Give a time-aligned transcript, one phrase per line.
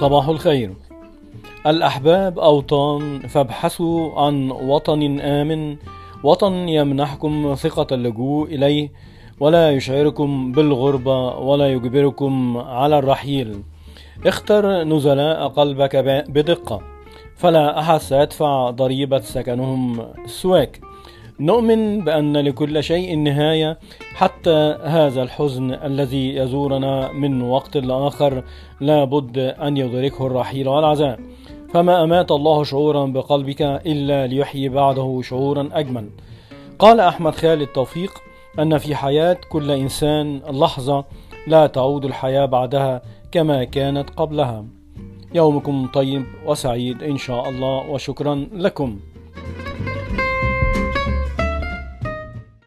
[0.00, 0.72] صباح الخير.
[1.66, 5.76] الأحباب أوطان فابحثوا عن وطن آمن
[6.22, 8.92] وطن يمنحكم ثقة اللجوء إليه
[9.40, 13.62] ولا يشعركم بالغربة ولا يجبركم على الرحيل.
[14.26, 15.96] اختر نزلاء قلبك
[16.28, 16.80] بدقة
[17.36, 20.80] فلا أحد سيدفع ضريبة سكنهم السواك
[21.40, 23.78] نؤمن بأن لكل شيء نهاية
[24.14, 28.44] حتى هذا الحزن الذي يزورنا من وقت لآخر
[28.80, 31.20] لا بد أن يدركه الرحيل والعزاء.
[31.72, 36.10] فما أمات الله شعورا بقلبك إلا ليحيي بعده شعورا أجمل.
[36.78, 38.10] قال أحمد خالد توفيق
[38.58, 41.04] أن في حياة كل إنسان لحظة
[41.46, 44.64] لا تعود الحياة بعدها كما كانت قبلها.
[45.34, 48.98] يومكم طيب وسعيد إن شاء الله وشكرا لكم.